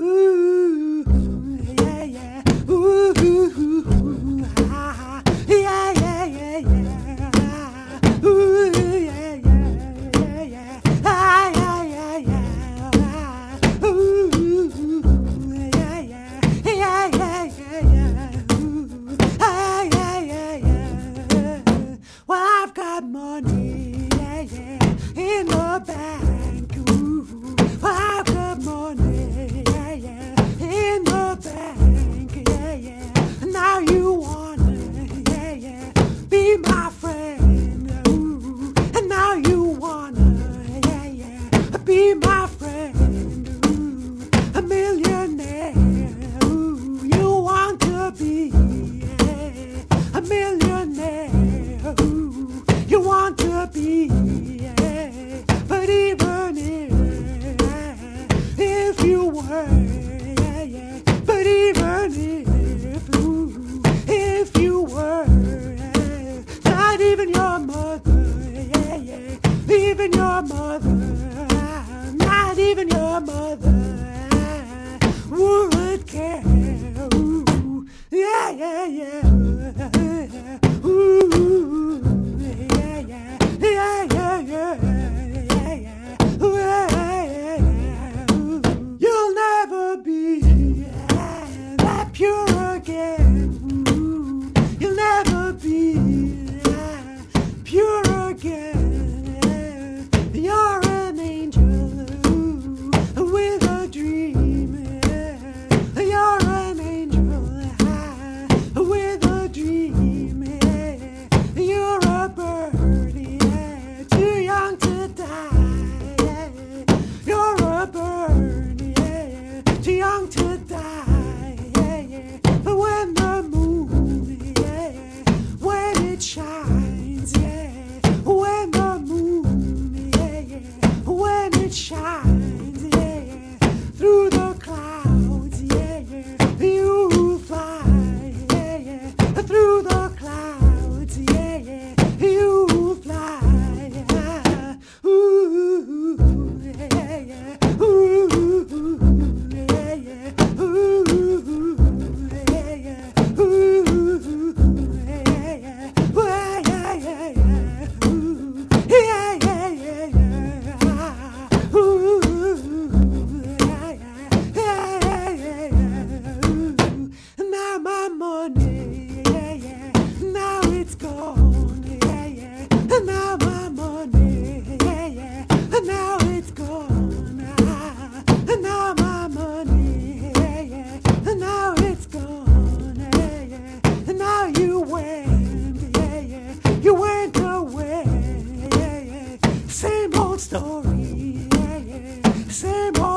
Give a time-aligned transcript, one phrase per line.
[0.00, 0.31] Ooh.
[59.52, 60.98] Yeah, yeah.
[61.26, 62.51] But even if
[92.22, 92.51] pure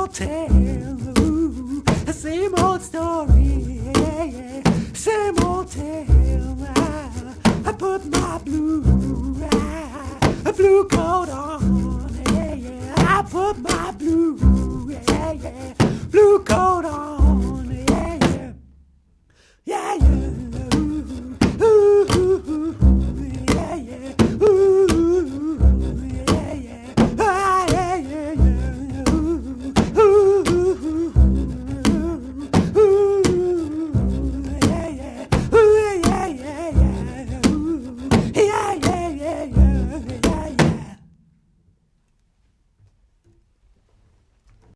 [0.06, 1.20] old tale.
[1.20, 3.82] Ooh, same old story.
[3.96, 4.62] Yeah, yeah.
[4.94, 6.58] Same old tale.
[6.76, 7.34] I,
[7.66, 8.84] I put my blue,
[10.46, 12.14] a blue coat on.
[12.34, 12.94] Yeah, yeah.
[12.98, 14.92] I put my blue.
[14.92, 15.85] Yeah, yeah.